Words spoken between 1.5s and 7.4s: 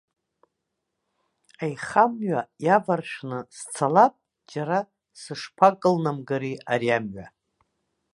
Аихамҩа иаваршәны сцалап, џьара сышԥакылнамгари ари амҩа.